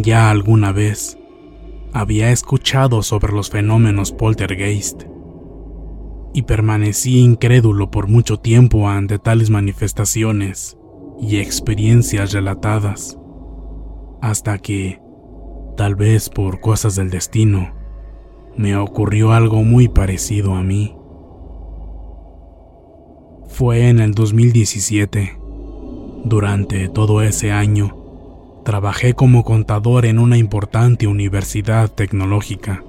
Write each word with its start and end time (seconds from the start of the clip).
Ya 0.00 0.30
alguna 0.30 0.70
vez 0.70 1.18
había 1.92 2.30
escuchado 2.30 3.02
sobre 3.02 3.32
los 3.32 3.50
fenómenos 3.50 4.12
poltergeist 4.12 5.02
y 6.32 6.42
permanecí 6.42 7.18
incrédulo 7.18 7.90
por 7.90 8.06
mucho 8.06 8.38
tiempo 8.38 8.88
ante 8.88 9.18
tales 9.18 9.50
manifestaciones 9.50 10.78
y 11.20 11.38
experiencias 11.38 12.32
relatadas, 12.32 13.18
hasta 14.22 14.58
que, 14.58 15.00
tal 15.76 15.96
vez 15.96 16.30
por 16.30 16.60
cosas 16.60 16.94
del 16.94 17.10
destino, 17.10 17.74
me 18.56 18.76
ocurrió 18.76 19.32
algo 19.32 19.64
muy 19.64 19.88
parecido 19.88 20.54
a 20.54 20.62
mí. 20.62 20.94
Fue 23.48 23.88
en 23.88 23.98
el 23.98 24.14
2017. 24.14 25.40
Durante 26.24 26.88
todo 26.88 27.20
ese 27.22 27.50
año, 27.50 27.97
trabajé 28.68 29.14
como 29.14 29.44
contador 29.44 30.04
en 30.04 30.18
una 30.18 30.36
importante 30.36 31.06
universidad 31.06 31.90
tecnológica 31.90 32.84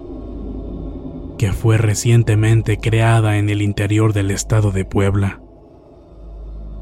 que 1.38 1.54
fue 1.54 1.78
recientemente 1.78 2.76
creada 2.80 3.38
en 3.38 3.50
el 3.50 3.62
interior 3.62 4.12
del 4.12 4.32
estado 4.32 4.72
de 4.72 4.84
Puebla. 4.84 5.40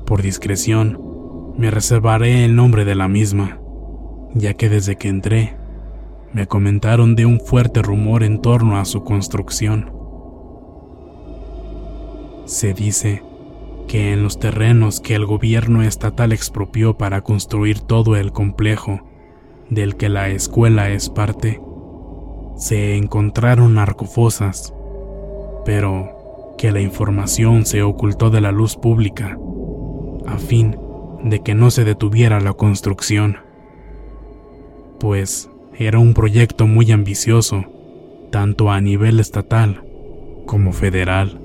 Por 0.07 0.23
discreción, 0.23 0.99
me 1.59 1.69
reservaré 1.69 2.43
el 2.43 2.55
nombre 2.55 2.85
de 2.85 2.95
la 2.95 3.07
misma, 3.07 3.59
ya 4.33 4.55
que 4.55 4.67
desde 4.67 4.95
que 4.95 5.09
entré, 5.09 5.55
me 6.33 6.47
comentaron 6.47 7.15
de 7.15 7.27
un 7.27 7.39
fuerte 7.39 7.83
rumor 7.83 8.23
en 8.23 8.41
torno 8.41 8.79
a 8.79 8.85
su 8.85 9.03
construcción. 9.03 9.91
Se 12.45 12.73
dice 12.73 13.21
que 13.87 14.11
en 14.11 14.23
los 14.23 14.39
terrenos 14.39 14.99
que 14.99 15.15
el 15.15 15.25
gobierno 15.25 15.81
estatal 15.81 16.33
expropió 16.33 16.97
para 16.97 17.21
construir 17.21 17.79
todo 17.79 18.15
el 18.15 18.31
complejo 18.31 19.01
del 19.69 19.95
que 19.95 20.09
la 20.09 20.29
escuela 20.29 20.89
es 20.89 21.09
parte, 21.09 21.61
se 22.57 22.97
encontraron 22.97 23.75
narcofosas, 23.75 24.73
pero 25.65 26.55
que 26.57 26.71
la 26.71 26.81
información 26.81 27.65
se 27.65 27.83
ocultó 27.83 28.29
de 28.29 28.41
la 28.41 28.51
luz 28.51 28.75
pública 28.75 29.37
a 30.25 30.37
fin 30.37 30.77
de 31.23 31.41
que 31.41 31.55
no 31.55 31.71
se 31.71 31.83
detuviera 31.83 32.39
la 32.39 32.53
construcción, 32.53 33.37
pues 34.99 35.49
era 35.77 35.99
un 35.99 36.13
proyecto 36.13 36.67
muy 36.67 36.91
ambicioso, 36.91 37.65
tanto 38.31 38.71
a 38.71 38.81
nivel 38.81 39.19
estatal 39.19 39.83
como 40.45 40.73
federal. 40.73 41.39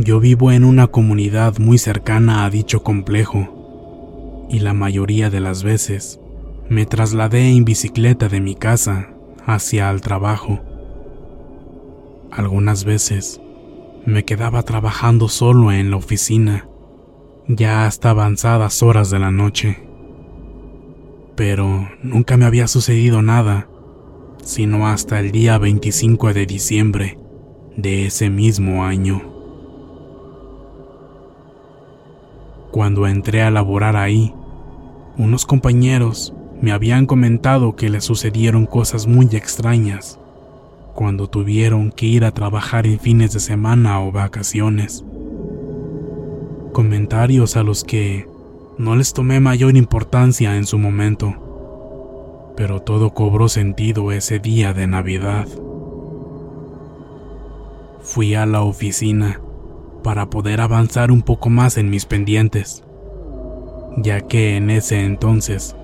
Yo 0.00 0.20
vivo 0.20 0.52
en 0.52 0.62
una 0.62 0.86
comunidad 0.86 1.58
muy 1.58 1.76
cercana 1.76 2.44
a 2.44 2.50
dicho 2.50 2.84
complejo, 2.84 4.46
y 4.48 4.60
la 4.60 4.72
mayoría 4.72 5.28
de 5.28 5.40
las 5.40 5.64
veces 5.64 6.20
me 6.68 6.86
trasladé 6.86 7.50
en 7.50 7.64
bicicleta 7.64 8.28
de 8.28 8.40
mi 8.40 8.54
casa 8.54 9.08
hacia 9.44 9.90
el 9.90 10.00
trabajo. 10.00 10.60
Algunas 12.30 12.84
veces 12.84 13.40
me 14.06 14.24
quedaba 14.24 14.62
trabajando 14.62 15.28
solo 15.28 15.72
en 15.72 15.90
la 15.90 15.96
oficina, 15.96 16.68
ya 17.48 17.84
hasta 17.84 18.10
avanzadas 18.10 18.84
horas 18.84 19.10
de 19.10 19.18
la 19.18 19.32
noche. 19.32 19.82
Pero 21.34 21.88
nunca 22.04 22.36
me 22.36 22.44
había 22.44 22.68
sucedido 22.68 23.20
nada, 23.20 23.68
sino 24.44 24.86
hasta 24.86 25.18
el 25.18 25.32
día 25.32 25.58
25 25.58 26.34
de 26.34 26.46
diciembre 26.46 27.18
de 27.76 28.06
ese 28.06 28.30
mismo 28.30 28.84
año. 28.84 29.37
Cuando 32.70 33.06
entré 33.06 33.42
a 33.42 33.50
laborar 33.50 33.96
ahí, 33.96 34.34
unos 35.16 35.46
compañeros 35.46 36.34
me 36.60 36.70
habían 36.70 37.06
comentado 37.06 37.76
que 37.76 37.88
le 37.88 38.00
sucedieron 38.00 38.66
cosas 38.66 39.06
muy 39.06 39.26
extrañas 39.32 40.18
cuando 40.94 41.28
tuvieron 41.28 41.92
que 41.92 42.06
ir 42.06 42.24
a 42.24 42.32
trabajar 42.32 42.86
en 42.86 42.98
fines 42.98 43.32
de 43.32 43.40
semana 43.40 44.02
o 44.02 44.12
vacaciones. 44.12 45.04
Comentarios 46.72 47.56
a 47.56 47.62
los 47.62 47.84
que 47.84 48.28
no 48.76 48.96
les 48.96 49.14
tomé 49.14 49.40
mayor 49.40 49.76
importancia 49.76 50.56
en 50.56 50.66
su 50.66 50.76
momento, 50.78 52.52
pero 52.56 52.82
todo 52.82 53.14
cobró 53.14 53.48
sentido 53.48 54.12
ese 54.12 54.40
día 54.40 54.74
de 54.74 54.86
Navidad. 54.86 55.48
Fui 58.02 58.34
a 58.34 58.44
la 58.44 58.62
oficina 58.62 59.40
para 60.02 60.30
poder 60.30 60.60
avanzar 60.60 61.10
un 61.10 61.22
poco 61.22 61.50
más 61.50 61.76
en 61.76 61.90
mis 61.90 62.06
pendientes, 62.06 62.84
ya 63.96 64.20
que 64.20 64.56
en 64.56 64.70
ese 64.70 65.04
entonces 65.04 65.76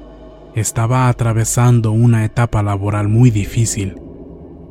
estaba 0.55 1.09
atravesando 1.09 1.93
una 1.93 2.25
etapa 2.25 2.63
laboral 2.63 3.09
muy 3.09 3.31
difícil 3.31 4.01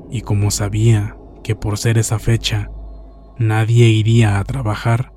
y 0.09 0.21
como 0.21 0.51
sabía 0.51 1.17
que 1.43 1.55
por 1.55 1.77
ser 1.77 1.97
esa 1.97 2.19
fecha 2.19 2.69
nadie 3.37 3.87
iría 3.87 4.39
a 4.39 4.43
trabajar, 4.43 5.11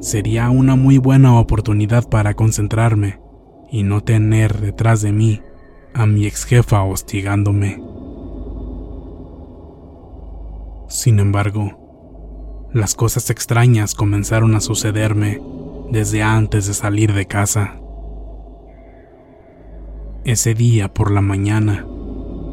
sería 0.00 0.48
una 0.50 0.76
muy 0.76 0.98
buena 0.98 1.38
oportunidad 1.38 2.08
para 2.08 2.34
concentrarme 2.34 3.20
y 3.70 3.82
no 3.82 4.00
tener 4.02 4.60
detrás 4.60 5.02
de 5.02 5.12
mí 5.12 5.42
a 5.94 6.06
mi 6.06 6.26
ex 6.26 6.44
jefa 6.44 6.82
hostigándome. 6.82 7.82
Sin 10.88 11.18
embargo, 11.18 11.81
las 12.72 12.94
cosas 12.94 13.28
extrañas 13.28 13.94
comenzaron 13.94 14.54
a 14.54 14.60
sucederme 14.60 15.42
desde 15.90 16.22
antes 16.22 16.66
de 16.66 16.74
salir 16.74 17.12
de 17.12 17.26
casa. 17.26 17.78
Ese 20.24 20.54
día 20.54 20.92
por 20.92 21.10
la 21.10 21.20
mañana, 21.20 21.86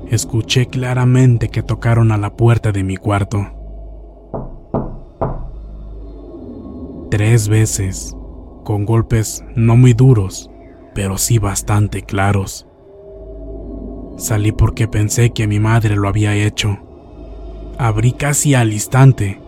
escuché 0.09 0.67
claramente 0.67 1.49
que 1.49 1.63
tocaron 1.63 2.11
a 2.11 2.17
la 2.17 2.35
puerta 2.35 2.71
de 2.71 2.83
mi 2.83 2.97
cuarto. 2.97 3.47
Tres 7.11 7.47
veces, 7.47 8.13
con 8.65 8.85
golpes 8.85 9.43
no 9.55 9.77
muy 9.77 9.93
duros, 9.93 10.51
pero 10.93 11.17
sí 11.17 11.39
bastante 11.39 12.01
claros. 12.03 12.67
Salí 14.17 14.51
porque 14.51 14.89
pensé 14.89 15.29
que 15.29 15.47
mi 15.47 15.61
madre 15.61 15.95
lo 15.95 16.09
había 16.09 16.35
hecho. 16.35 16.77
Abrí 17.77 18.11
casi 18.11 18.53
al 18.53 18.73
instante 18.73 19.39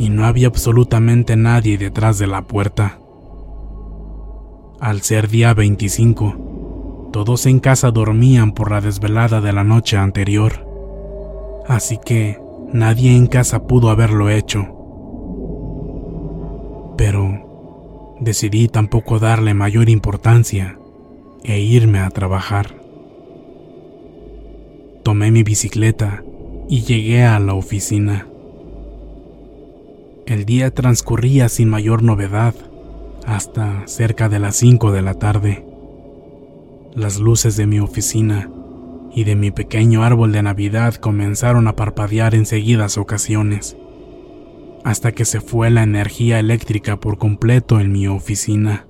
y 0.00 0.08
no 0.08 0.24
había 0.24 0.46
absolutamente 0.46 1.36
nadie 1.36 1.76
detrás 1.76 2.18
de 2.18 2.26
la 2.26 2.40
puerta. 2.40 2.98
Al 4.80 5.02
ser 5.02 5.28
día 5.28 5.52
25, 5.52 7.10
todos 7.12 7.44
en 7.44 7.60
casa 7.60 7.90
dormían 7.90 8.52
por 8.52 8.70
la 8.70 8.80
desvelada 8.80 9.42
de 9.42 9.52
la 9.52 9.62
noche 9.62 9.98
anterior, 9.98 10.66
así 11.68 11.98
que 12.02 12.40
nadie 12.72 13.14
en 13.14 13.26
casa 13.26 13.66
pudo 13.66 13.90
haberlo 13.90 14.30
hecho. 14.30 14.68
Pero 16.96 18.16
decidí 18.20 18.68
tampoco 18.68 19.18
darle 19.18 19.52
mayor 19.52 19.90
importancia 19.90 20.78
e 21.44 21.60
irme 21.60 21.98
a 21.98 22.08
trabajar. 22.08 22.74
Tomé 25.02 25.30
mi 25.30 25.42
bicicleta 25.42 26.24
y 26.70 26.84
llegué 26.84 27.24
a 27.24 27.38
la 27.38 27.52
oficina. 27.52 28.29
El 30.30 30.44
día 30.44 30.72
transcurría 30.72 31.48
sin 31.48 31.68
mayor 31.68 32.04
novedad 32.04 32.54
hasta 33.26 33.82
cerca 33.88 34.28
de 34.28 34.38
las 34.38 34.54
5 34.54 34.92
de 34.92 35.02
la 35.02 35.14
tarde. 35.14 35.66
Las 36.94 37.18
luces 37.18 37.56
de 37.56 37.66
mi 37.66 37.80
oficina 37.80 38.48
y 39.12 39.24
de 39.24 39.34
mi 39.34 39.50
pequeño 39.50 40.04
árbol 40.04 40.30
de 40.30 40.44
Navidad 40.44 40.94
comenzaron 40.94 41.66
a 41.66 41.74
parpadear 41.74 42.36
en 42.36 42.46
seguidas 42.46 42.96
ocasiones, 42.96 43.76
hasta 44.84 45.10
que 45.10 45.24
se 45.24 45.40
fue 45.40 45.68
la 45.68 45.82
energía 45.82 46.38
eléctrica 46.38 47.00
por 47.00 47.18
completo 47.18 47.80
en 47.80 47.90
mi 47.90 48.06
oficina. 48.06 48.86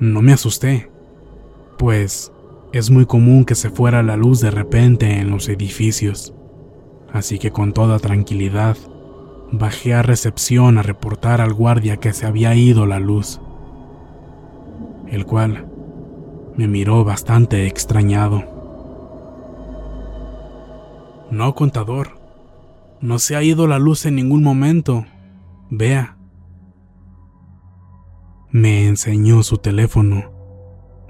No 0.00 0.22
me 0.22 0.32
asusté, 0.32 0.90
pues 1.78 2.32
es 2.72 2.90
muy 2.90 3.06
común 3.06 3.44
que 3.44 3.54
se 3.54 3.70
fuera 3.70 4.02
la 4.02 4.16
luz 4.16 4.40
de 4.40 4.50
repente 4.50 5.20
en 5.20 5.30
los 5.30 5.48
edificios, 5.48 6.34
así 7.14 7.38
que 7.38 7.50
con 7.50 7.72
toda 7.72 7.98
tranquilidad 7.98 8.76
Bajé 9.56 9.94
a 9.94 10.02
recepción 10.02 10.78
a 10.78 10.82
reportar 10.82 11.40
al 11.40 11.52
guardia 11.54 11.98
que 11.98 12.12
se 12.12 12.26
había 12.26 12.56
ido 12.56 12.86
la 12.86 12.98
luz, 12.98 13.40
el 15.06 15.26
cual 15.26 15.68
me 16.56 16.66
miró 16.66 17.04
bastante 17.04 17.68
extrañado. 17.68 18.42
No, 21.30 21.54
contador, 21.54 22.18
no 23.00 23.20
se 23.20 23.36
ha 23.36 23.44
ido 23.44 23.68
la 23.68 23.78
luz 23.78 24.06
en 24.06 24.16
ningún 24.16 24.42
momento. 24.42 25.06
Vea. 25.70 26.16
Me 28.50 28.88
enseñó 28.88 29.44
su 29.44 29.58
teléfono, 29.58 30.32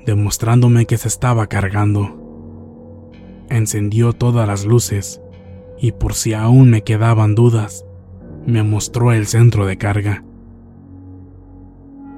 demostrándome 0.05 0.85
que 0.85 0.99
se 0.99 1.09
estaba 1.09 1.47
cargando. 1.47 3.11
Encendió 3.49 4.13
todas 4.13 4.47
las 4.47 4.67
luces 4.67 5.23
y 5.85 5.93
por 5.93 6.15
si 6.15 6.33
aún 6.33 6.71
me 6.71 6.83
quedaban 6.83 7.35
dudas, 7.35 7.85
me 8.47 8.63
mostró 8.63 9.13
el 9.13 9.27
centro 9.27 9.67
de 9.67 9.77
carga. 9.77 10.25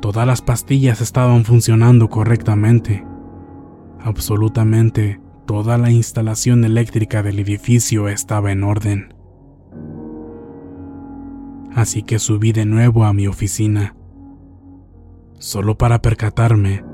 Todas 0.00 0.24
las 0.24 0.40
pastillas 0.40 1.00
estaban 1.00 1.44
funcionando 1.44 2.08
correctamente. 2.08 3.04
Absolutamente 3.98 5.20
toda 5.46 5.78
la 5.78 5.90
instalación 5.90 6.64
eléctrica 6.64 7.24
del 7.24 7.40
edificio 7.40 8.08
estaba 8.08 8.52
en 8.52 8.62
orden. 8.62 9.12
Así 11.74 12.04
que 12.04 12.20
subí 12.20 12.52
de 12.52 12.66
nuevo 12.66 13.02
a 13.02 13.12
mi 13.12 13.26
oficina, 13.26 13.96
solo 15.40 15.76
para 15.76 16.00
percatarme 16.02 16.84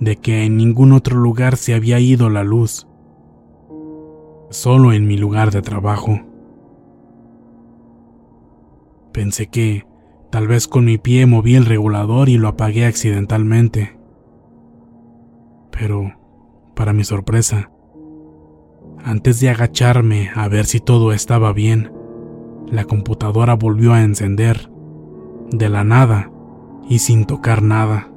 de 0.00 0.16
que 0.16 0.42
en 0.42 0.56
ningún 0.56 0.90
otro 0.90 1.16
lugar 1.16 1.56
se 1.56 1.74
había 1.74 2.00
ido 2.00 2.28
la 2.28 2.42
luz, 2.42 2.88
solo 4.52 4.92
en 4.92 5.06
mi 5.06 5.16
lugar 5.16 5.50
de 5.50 5.62
trabajo. 5.62 6.20
Pensé 9.12 9.48
que 9.48 9.86
tal 10.30 10.46
vez 10.46 10.68
con 10.68 10.84
mi 10.84 10.98
pie 10.98 11.26
moví 11.26 11.56
el 11.56 11.66
regulador 11.66 12.28
y 12.28 12.38
lo 12.38 12.48
apagué 12.48 12.86
accidentalmente. 12.86 13.98
Pero, 15.70 16.14
para 16.74 16.92
mi 16.92 17.04
sorpresa, 17.04 17.70
antes 19.04 19.40
de 19.40 19.50
agacharme 19.50 20.30
a 20.34 20.48
ver 20.48 20.66
si 20.66 20.80
todo 20.80 21.12
estaba 21.12 21.52
bien, 21.52 21.92
la 22.66 22.84
computadora 22.84 23.54
volvió 23.54 23.92
a 23.92 24.02
encender, 24.02 24.70
de 25.50 25.68
la 25.68 25.84
nada 25.84 26.30
y 26.88 27.00
sin 27.00 27.26
tocar 27.26 27.62
nada. 27.62 28.10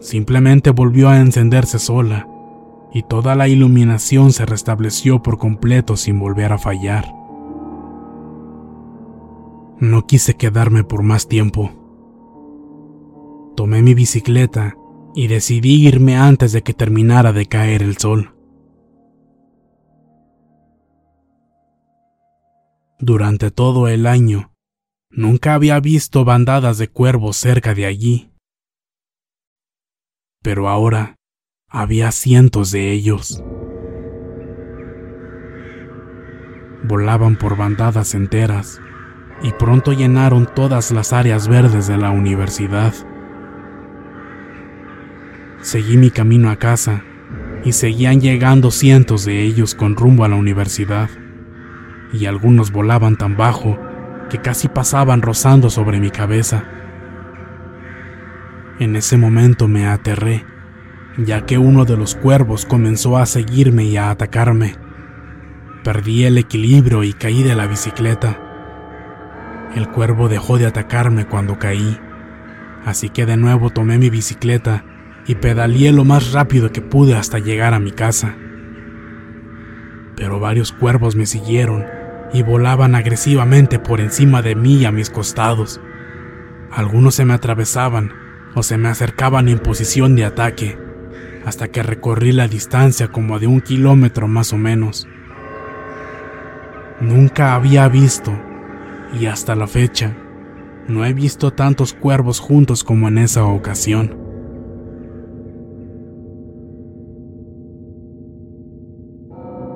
Simplemente 0.00 0.70
volvió 0.70 1.08
a 1.08 1.18
encenderse 1.18 1.78
sola 1.78 2.29
y 2.92 3.02
toda 3.02 3.34
la 3.34 3.48
iluminación 3.48 4.32
se 4.32 4.46
restableció 4.46 5.22
por 5.22 5.38
completo 5.38 5.96
sin 5.96 6.18
volver 6.18 6.52
a 6.52 6.58
fallar. 6.58 7.14
No 9.78 10.06
quise 10.06 10.34
quedarme 10.34 10.84
por 10.84 11.02
más 11.02 11.28
tiempo. 11.28 11.70
Tomé 13.56 13.82
mi 13.82 13.94
bicicleta 13.94 14.76
y 15.14 15.28
decidí 15.28 15.86
irme 15.86 16.16
antes 16.16 16.52
de 16.52 16.62
que 16.62 16.74
terminara 16.74 17.32
de 17.32 17.46
caer 17.46 17.82
el 17.82 17.96
sol. 17.96 18.34
Durante 22.98 23.50
todo 23.50 23.88
el 23.88 24.06
año, 24.06 24.52
nunca 25.10 25.54
había 25.54 25.80
visto 25.80 26.24
bandadas 26.24 26.76
de 26.76 26.88
cuervos 26.88 27.36
cerca 27.36 27.74
de 27.74 27.86
allí. 27.86 28.30
Pero 30.42 30.68
ahora 30.68 31.19
había 31.72 32.10
cientos 32.10 32.72
de 32.72 32.90
ellos. 32.90 33.40
Volaban 36.82 37.36
por 37.36 37.56
bandadas 37.56 38.14
enteras 38.14 38.80
y 39.42 39.52
pronto 39.52 39.92
llenaron 39.92 40.48
todas 40.52 40.90
las 40.90 41.12
áreas 41.12 41.46
verdes 41.46 41.86
de 41.86 41.96
la 41.96 42.10
universidad. 42.10 42.92
Seguí 45.60 45.96
mi 45.96 46.10
camino 46.10 46.50
a 46.50 46.56
casa 46.56 47.04
y 47.64 47.70
seguían 47.72 48.20
llegando 48.20 48.72
cientos 48.72 49.24
de 49.24 49.42
ellos 49.42 49.76
con 49.76 49.94
rumbo 49.94 50.24
a 50.24 50.28
la 50.28 50.34
universidad, 50.34 51.08
y 52.12 52.26
algunos 52.26 52.72
volaban 52.72 53.16
tan 53.16 53.36
bajo 53.36 53.78
que 54.28 54.38
casi 54.38 54.66
pasaban 54.66 55.22
rozando 55.22 55.70
sobre 55.70 56.00
mi 56.00 56.10
cabeza. 56.10 56.64
En 58.80 58.96
ese 58.96 59.16
momento 59.16 59.68
me 59.68 59.86
aterré, 59.86 60.44
ya 61.24 61.46
que 61.46 61.58
uno 61.58 61.84
de 61.84 61.96
los 61.96 62.14
cuervos 62.14 62.64
comenzó 62.64 63.18
a 63.18 63.26
seguirme 63.26 63.84
y 63.84 63.96
a 63.96 64.10
atacarme. 64.10 64.76
Perdí 65.84 66.24
el 66.24 66.38
equilibrio 66.38 67.04
y 67.04 67.12
caí 67.12 67.42
de 67.42 67.54
la 67.54 67.66
bicicleta. 67.66 68.38
El 69.74 69.88
cuervo 69.88 70.28
dejó 70.28 70.58
de 70.58 70.66
atacarme 70.66 71.26
cuando 71.26 71.58
caí, 71.58 71.98
así 72.84 73.08
que 73.08 73.26
de 73.26 73.36
nuevo 73.36 73.70
tomé 73.70 73.98
mi 73.98 74.10
bicicleta 74.10 74.84
y 75.26 75.36
pedaleé 75.36 75.92
lo 75.92 76.04
más 76.04 76.32
rápido 76.32 76.72
que 76.72 76.82
pude 76.82 77.14
hasta 77.14 77.38
llegar 77.38 77.74
a 77.74 77.80
mi 77.80 77.92
casa. 77.92 78.34
Pero 80.16 80.40
varios 80.40 80.72
cuervos 80.72 81.16
me 81.16 81.26
siguieron 81.26 81.86
y 82.32 82.42
volaban 82.42 82.94
agresivamente 82.94 83.78
por 83.78 84.00
encima 84.00 84.42
de 84.42 84.54
mí 84.54 84.76
y 84.76 84.84
a 84.84 84.92
mis 84.92 85.10
costados. 85.10 85.80
Algunos 86.70 87.14
se 87.14 87.24
me 87.24 87.34
atravesaban 87.34 88.12
o 88.54 88.62
se 88.62 88.76
me 88.76 88.88
acercaban 88.88 89.48
en 89.48 89.58
posición 89.58 90.16
de 90.16 90.24
ataque, 90.24 90.78
hasta 91.44 91.68
que 91.68 91.82
recorrí 91.82 92.32
la 92.32 92.48
distancia 92.48 93.08
como 93.08 93.38
de 93.38 93.46
un 93.46 93.60
kilómetro 93.60 94.28
más 94.28 94.52
o 94.52 94.56
menos. 94.56 95.08
Nunca 97.00 97.54
había 97.54 97.88
visto 97.88 98.32
y 99.18 99.26
hasta 99.26 99.54
la 99.54 99.66
fecha 99.66 100.14
no 100.88 101.04
he 101.04 101.12
visto 101.12 101.52
tantos 101.52 101.94
cuervos 101.94 102.40
juntos 102.40 102.84
como 102.84 103.08
en 103.08 103.18
esa 103.18 103.44
ocasión. 103.44 104.18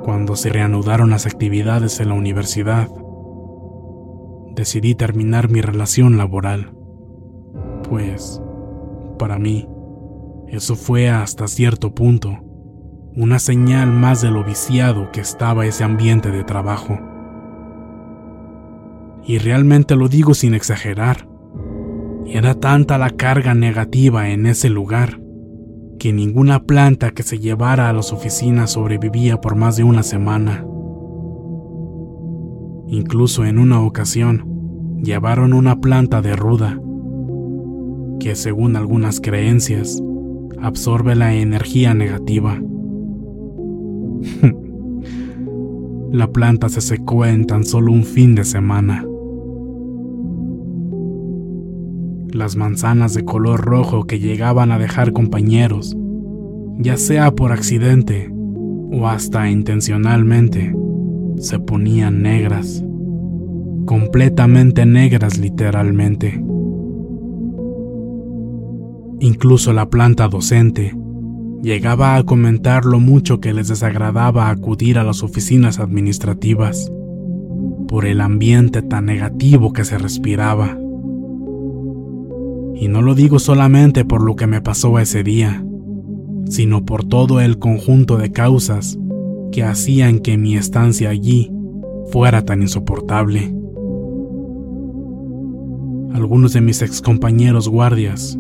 Cuando 0.05 0.37
se 0.37 0.51
reanudaron 0.51 1.11
las 1.11 1.27
actividades 1.27 2.01
en 2.01 2.09
la 2.09 2.15
universidad, 2.15 2.89
decidí 4.55 4.95
terminar 4.95 5.49
mi 5.49 5.61
relación 5.61 6.17
laboral, 6.17 6.75
pues, 7.89 8.43
para 9.19 9.39
mí, 9.39 9.69
eso 10.55 10.77
fue 10.77 11.09
hasta 11.09 11.49
cierto 11.49 11.95
punto 11.95 12.39
una 13.17 13.39
señal 13.39 13.91
más 13.91 14.23
de 14.23 14.31
lo 14.31 14.45
viciado 14.45 15.11
que 15.13 15.21
estaba 15.21 15.67
ese 15.67 15.83
ambiente 15.83 16.31
de 16.31 16.45
trabajo 16.45 16.99
y 19.27 19.39
realmente 19.39 19.97
lo 19.97 20.09
digo 20.09 20.35
sin 20.35 20.55
exagerar. 20.55 21.29
Era 22.27 22.55
tanta 22.55 22.99
la 22.99 23.11
carga 23.11 23.55
negativa 23.55 24.31
en 24.31 24.47
ese 24.47 24.69
lugar 24.69 25.21
que 25.99 26.13
ninguna 26.13 26.65
planta 26.65 27.13
que 27.13 27.23
se 27.23 27.39
llevara 27.39 27.89
a 27.89 27.93
las 27.93 28.13
oficinas 28.13 28.73
sobrevivía 28.73 29.41
por 29.41 29.57
más 29.57 29.77
de 29.77 29.85
una 29.85 30.03
semana. 30.03 30.65
Incluso 32.87 33.45
en 33.45 33.59
una 33.59 33.81
ocasión, 33.81 34.99
llevaron 35.03 35.53
una 35.53 35.81
planta 35.81 36.21
de 36.21 36.37
ruda, 36.37 36.79
que 38.21 38.37
según 38.37 38.77
algunas 38.77 39.21
creencias, 39.21 40.03
absorbe 40.65 41.15
la 41.15 41.35
energía 41.35 41.93
negativa. 41.93 42.59
la 46.11 46.33
planta 46.33 46.71
se 46.71 46.81
secó 46.81 47.27
en 47.27 47.45
tan 47.45 47.65
solo 47.65 47.93
un 47.93 48.05
fin 48.05 48.35
de 48.35 48.45
semana. 48.45 49.05
Las 52.33 52.57
manzanas 52.57 53.13
de 53.13 53.27
color 53.27 53.61
rojo 53.61 54.05
que 54.05 54.19
llegaban 54.19 54.73
a 54.73 54.79
dejar 54.79 55.13
compañeros, 55.13 55.95
ya 56.79 56.97
sea 56.97 57.33
por 57.33 57.53
accidente 57.53 58.33
o 58.91 59.07
hasta 59.07 59.51
intencionalmente, 59.51 60.75
se 61.37 61.59
ponían 61.59 62.23
negras, 62.23 62.83
completamente 63.85 64.87
negras 64.87 65.39
literalmente. 65.39 66.43
Incluso 69.21 69.73
la 69.73 69.89
planta 69.89 70.29
docente 70.29 70.95
llegaba 71.63 72.17
a 72.17 72.25
comentar 72.25 72.85
lo 72.85 73.01
mucho 73.01 73.41
que 73.41 73.55
les 73.55 73.69
desagradaba 73.69 74.51
acudir 74.51 74.99
a 74.99 75.05
las 75.05 75.23
oficinas 75.23 75.79
administrativas 75.79 76.93
por 77.89 78.05
el 78.05 78.21
ambiente 78.21 78.83
tan 78.83 79.07
negativo 79.07 79.73
que 79.73 79.85
se 79.85 79.97
respiraba. 79.97 80.79
Y 82.75 82.89
no 82.89 83.03
lo 83.03 83.15
digo 83.15 83.39
solamente 83.39 84.05
por 84.05 84.23
lo 84.23 84.37
que 84.37 84.47
me 84.47 84.61
pasó 84.61 84.99
ese 84.99 85.23
día, 85.23 85.65
sino 86.47 86.85
por 86.85 87.05
todo 87.05 87.41
el 87.41 87.59
conjunto 87.59 88.19
de 88.19 88.31
causas 88.31 88.99
que 89.53 89.63
hacían 89.63 90.19
que 90.19 90.37
mi 90.37 90.57
estancia 90.57 91.11
allí 91.11 91.51
fuera 92.11 92.45
tan 92.45 92.63
insoportable. 92.63 93.55
Algunos 96.13 96.53
de 96.53 96.61
mis 96.61 96.83
excompañeros 96.83 97.69
guardias 97.69 98.39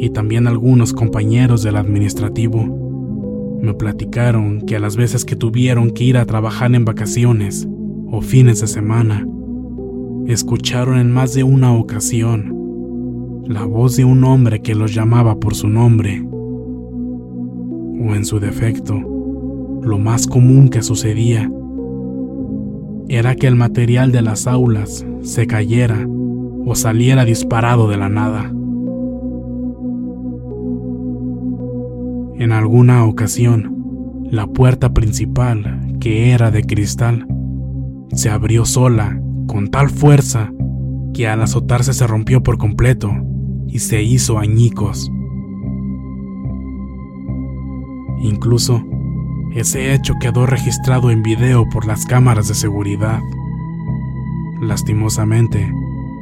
y 0.00 0.10
también 0.10 0.46
algunos 0.46 0.92
compañeros 0.92 1.62
del 1.62 1.76
administrativo 1.76 3.58
me 3.60 3.74
platicaron 3.74 4.62
que 4.62 4.76
a 4.76 4.80
las 4.80 4.96
veces 4.96 5.24
que 5.24 5.36
tuvieron 5.36 5.90
que 5.90 6.04
ir 6.04 6.16
a 6.16 6.26
trabajar 6.26 6.74
en 6.74 6.84
vacaciones 6.84 7.68
o 8.10 8.20
fines 8.20 8.60
de 8.60 8.66
semana, 8.68 9.26
escucharon 10.26 10.98
en 10.98 11.10
más 11.10 11.34
de 11.34 11.42
una 11.42 11.74
ocasión 11.74 12.54
la 13.46 13.64
voz 13.64 13.96
de 13.96 14.04
un 14.04 14.24
hombre 14.24 14.60
que 14.60 14.74
los 14.74 14.94
llamaba 14.94 15.40
por 15.40 15.54
su 15.54 15.68
nombre. 15.68 16.22
O 18.00 18.14
en 18.14 18.24
su 18.24 18.38
defecto, 18.38 18.94
lo 19.82 19.98
más 19.98 20.26
común 20.26 20.68
que 20.68 20.82
sucedía 20.82 21.50
era 23.08 23.34
que 23.34 23.46
el 23.46 23.56
material 23.56 24.12
de 24.12 24.22
las 24.22 24.46
aulas 24.46 25.04
se 25.22 25.46
cayera 25.46 26.06
o 26.66 26.74
saliera 26.74 27.24
disparado 27.24 27.88
de 27.88 27.96
la 27.96 28.08
nada. 28.08 28.52
En 32.38 32.52
alguna 32.52 33.04
ocasión, 33.04 34.22
la 34.30 34.46
puerta 34.46 34.94
principal, 34.94 35.96
que 35.98 36.30
era 36.30 36.52
de 36.52 36.62
cristal, 36.62 37.26
se 38.12 38.30
abrió 38.30 38.64
sola 38.64 39.20
con 39.48 39.72
tal 39.72 39.90
fuerza 39.90 40.52
que 41.12 41.26
al 41.26 41.42
azotarse 41.42 41.92
se 41.92 42.06
rompió 42.06 42.40
por 42.40 42.56
completo 42.56 43.10
y 43.66 43.80
se 43.80 44.04
hizo 44.04 44.38
añicos. 44.38 45.10
Incluso, 48.22 48.84
ese 49.56 49.92
hecho 49.92 50.14
quedó 50.20 50.46
registrado 50.46 51.10
en 51.10 51.24
video 51.24 51.68
por 51.68 51.86
las 51.86 52.06
cámaras 52.06 52.46
de 52.46 52.54
seguridad. 52.54 53.18
Lastimosamente, 54.62 55.72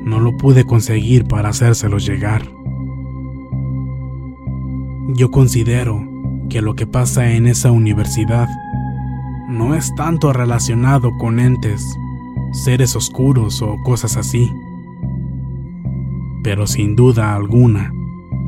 no 0.02 0.18
lo 0.18 0.34
pude 0.38 0.64
conseguir 0.64 1.26
para 1.26 1.50
hacérselo 1.50 1.98
llegar. 1.98 2.42
Yo 5.08 5.30
considero 5.30 6.02
que 6.48 6.62
lo 6.62 6.74
que 6.74 6.86
pasa 6.86 7.32
en 7.32 7.46
esa 7.46 7.70
universidad 7.70 8.48
no 9.48 9.74
es 9.74 9.94
tanto 9.94 10.32
relacionado 10.32 11.10
con 11.18 11.40
entes, 11.40 11.84
seres 12.52 12.96
oscuros 12.96 13.62
o 13.62 13.76
cosas 13.84 14.16
así 14.16 14.50
pero 16.46 16.68
sin 16.68 16.94
duda 16.94 17.34
alguna 17.34 17.92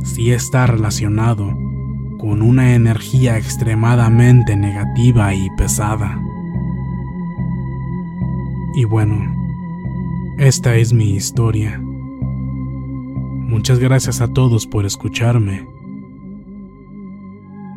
sí 0.05 0.31
está 0.31 0.69
relacionado 0.69 1.49
con 2.21 2.43
una 2.43 2.77
energía 2.77 3.37
extremadamente 3.37 4.57
negativa 4.57 5.35
y 5.35 5.51
pesada. 5.57 6.17
Y 8.77 8.85
bueno, 8.85 9.17
esta 10.39 10.77
es 10.77 10.93
mi 10.93 11.17
historia. 11.17 11.81
Muchas 11.83 13.81
gracias 13.81 14.21
a 14.21 14.29
todos 14.29 14.69
por 14.69 14.87
escucharme. 14.87 15.67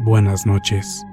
Buenas 0.04 0.48
noches. 0.48 1.06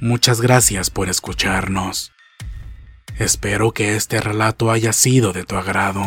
Muchas 0.00 0.40
gracias 0.40 0.88
por 0.88 1.10
escucharnos. 1.10 2.12
Espero 3.18 3.72
que 3.72 3.96
este 3.96 4.22
relato 4.22 4.70
haya 4.70 4.94
sido 4.94 5.34
de 5.34 5.44
tu 5.44 5.56
agrado. 5.56 6.02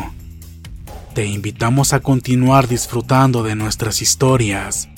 Te 1.13 1.27
invitamos 1.27 1.93
a 1.93 1.99
continuar 1.99 2.67
disfrutando 2.67 3.43
de 3.43 3.53
nuestras 3.53 4.01
historias 4.01 4.89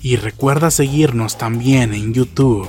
y 0.00 0.14
recuerda 0.14 0.70
seguirnos 0.70 1.38
también 1.38 1.92
en 1.92 2.14
YouTube 2.14 2.68